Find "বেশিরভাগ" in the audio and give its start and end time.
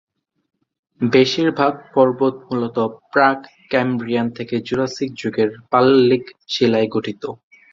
1.01-1.73